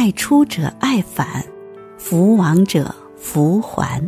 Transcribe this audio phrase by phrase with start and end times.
[0.00, 1.44] 爱出者爱返，
[1.98, 4.02] 福往者福还。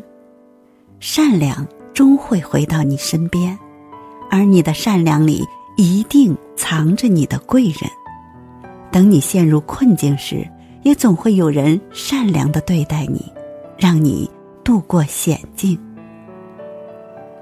[1.01, 3.59] 善良终会回到你身边，
[4.31, 5.47] 而你的善良里
[5.77, 7.91] 一定藏着你的贵人。
[8.91, 10.49] 等你陷入困境时，
[10.83, 13.31] 也总会有人善良的对待你，
[13.77, 14.31] 让你
[14.65, 15.79] 度过险境。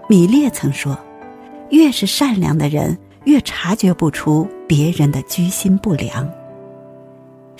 [0.09, 0.99] 米列曾说
[1.71, 6.29] ：“越是善良的人，越察觉不出别人的居心不良。”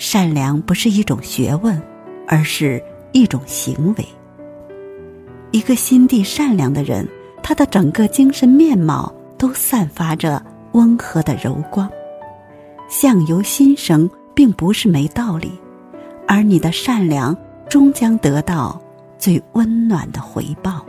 [0.01, 1.79] 善良不是一种学问，
[2.27, 4.05] 而是一种行为。
[5.51, 7.07] 一个心地善良的人，
[7.43, 11.87] 他的整个精神面貌都散发着温和的柔光。
[12.89, 15.51] 相由心生，并不是没道理，
[16.27, 17.37] 而你的善良
[17.69, 18.81] 终将得到
[19.19, 20.83] 最温暖的回报。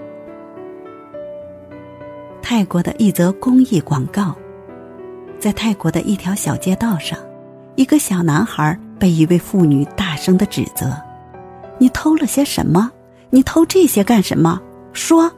[2.41, 4.35] 泰国的一则公益广告，
[5.39, 7.19] 在泰国的一条小街道上，
[7.75, 8.75] 一个小男孩。
[9.03, 10.97] 被一位妇女大声的指责
[11.77, 12.89] ：“你偷了些什么？
[13.31, 14.63] 你偷这些干什么？
[14.93, 15.29] 说！”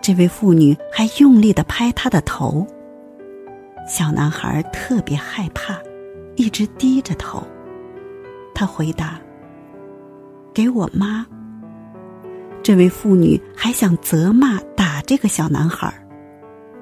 [0.00, 2.66] 这位妇女还用力的拍他的头。
[3.86, 5.78] 小男孩特别害怕，
[6.36, 7.42] 一直低着头。
[8.54, 9.20] 他回答
[10.54, 11.26] ：“给我妈。”
[12.64, 15.92] 这位妇女还想责骂打这个小男孩。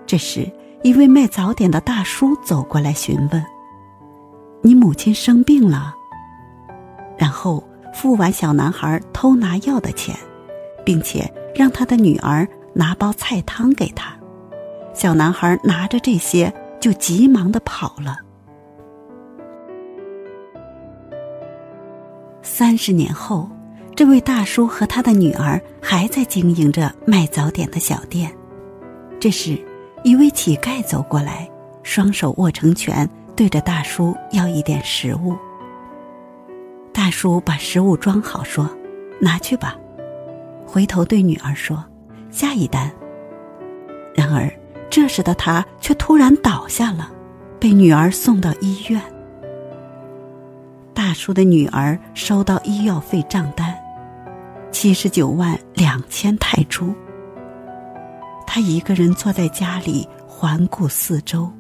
[0.07, 0.48] 这时，
[0.85, 3.45] 一位卖早点的大叔走过来询问。
[4.65, 5.93] 你母亲生病了，
[7.19, 10.17] 然后付完小男孩偷拿药的钱，
[10.85, 14.15] 并且让他的女儿拿包菜汤给他。
[14.95, 18.17] 小男孩拿着这些就急忙的跑了。
[22.41, 23.51] 三十年后，
[23.97, 28.33] 这位大叔和他的女儿还在经营着卖早点的小店。
[29.19, 29.59] 这时，
[30.05, 31.51] 一位乞丐走过来，
[31.83, 33.09] 双手握成拳。
[33.35, 35.37] 对着大叔要一点食物。
[36.93, 38.69] 大叔把食物装好，说
[39.20, 39.77] ：“拿去吧。”
[40.67, 41.83] 回头对女儿说
[42.31, 42.91] ：“下一单。”
[44.15, 44.53] 然而
[44.91, 47.11] 这时的他却突然倒下了，
[47.59, 49.01] 被女儿送到医院。
[50.92, 53.75] 大叔的女儿收到医药费账单，
[54.71, 56.95] 七十九万两千泰铢。
[58.47, 61.51] 他一个人坐在家里，环顾四周。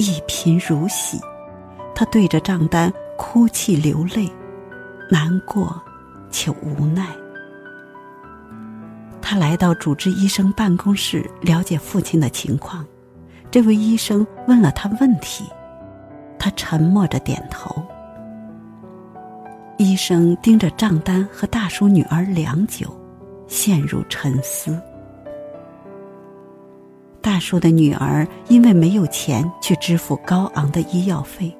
[0.00, 1.20] 一贫如洗，
[1.94, 4.32] 他对着账单哭泣流泪，
[5.10, 5.78] 难过
[6.30, 7.06] 且无奈。
[9.20, 12.82] 他来到主治医生办公室了解父亲的情况，
[13.50, 15.44] 这位医生问了他问题，
[16.38, 17.70] 他沉默着点头。
[19.76, 22.88] 医生盯着账单和大叔女儿良久，
[23.48, 24.80] 陷入沉思。
[27.40, 31.56] 大叔的女儿因为没有钱去支付高昂的医药费，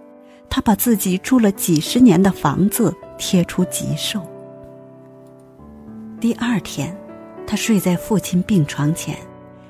[0.51, 4.21] 她把自己住了几十年的房子贴出急售。
[6.21, 6.95] 第二天，
[7.47, 9.17] 他睡在父亲病床前，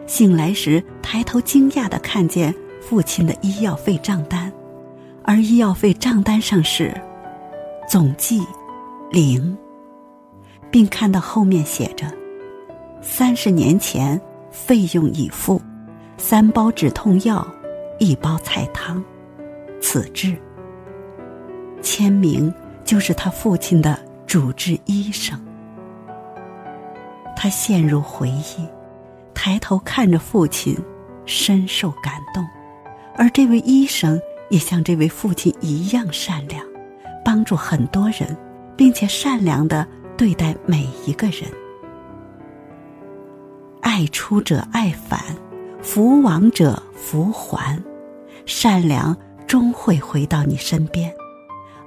[0.04, 4.52] 醒来时抬头惊讶的看见父亲的医药费账单，
[5.22, 6.92] 而医药费账单上是
[7.88, 8.42] 总计
[9.12, 9.56] 零，
[10.72, 12.12] 并看到后面写着
[13.00, 14.20] 三十年前
[14.50, 15.62] 费用已付。
[16.20, 17.44] 三包止痛药，
[17.98, 19.02] 一包菜汤，
[19.80, 20.36] 此致。
[21.80, 22.52] 签名
[22.84, 25.40] 就是他父亲的主治医生。
[27.34, 28.68] 他陷入回忆，
[29.32, 30.76] 抬头看着父亲，
[31.24, 32.46] 深受感动。
[33.16, 34.20] 而这位医生
[34.50, 36.62] 也像这位父亲一样善良，
[37.24, 38.36] 帮助很多人，
[38.76, 39.88] 并且善良的
[40.18, 41.50] 对待每一个人。
[43.80, 45.18] 爱出者爱返。
[45.82, 47.82] 福往者福还，
[48.46, 51.12] 善良终会回到你身边，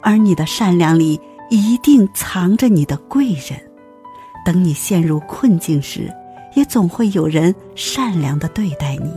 [0.01, 3.59] 而你的善良里一定藏着你的贵人。
[4.45, 6.11] 等你陷入困境时，
[6.55, 9.09] 也总会有人善良的对待你，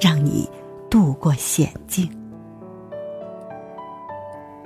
[0.00, 0.48] 让你
[0.90, 2.08] 度过险境。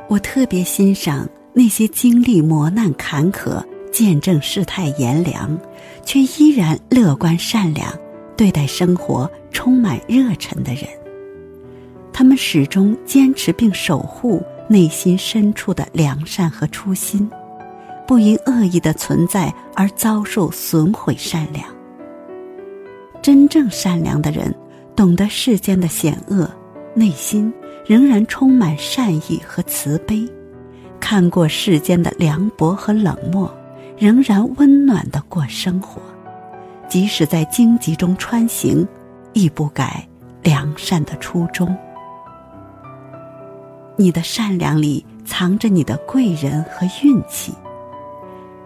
[0.08, 3.62] 我特别欣赏那些经历磨难坎坷、
[3.92, 5.56] 见证世态炎凉，
[6.04, 7.92] 却依然乐观善良。
[8.36, 10.84] 对待生活充满热忱的人，
[12.12, 17.30] 他们始终坚持并守护内心深处的良善和初心，
[18.06, 21.64] 不因恶意的存在而遭受损毁善良。
[23.22, 24.54] 真正善良的人，
[24.94, 26.50] 懂得世间的险恶，
[26.92, 27.52] 内心
[27.86, 30.28] 仍然充满善意和慈悲，
[31.00, 33.50] 看过世间的凉薄和冷漠，
[33.96, 36.02] 仍然温暖的过生活。
[36.88, 38.86] 即使在荆棘中穿行，
[39.32, 40.06] 亦不改
[40.42, 41.76] 良善的初衷。
[43.96, 47.52] 你的善良里藏着你的贵人和运气。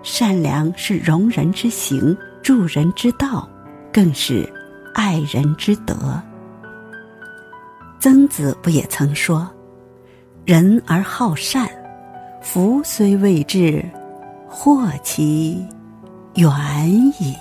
[0.02, 3.48] 善良是容人之行，助人之道，
[3.92, 4.50] 更是
[4.94, 6.20] 爱人之德。
[7.98, 9.48] 曾子不也曾说
[10.46, 11.68] ：“人而好善，
[12.40, 13.84] 福虽未至，
[14.48, 15.66] 祸其
[16.34, 16.46] 远
[17.18, 17.36] 矣。”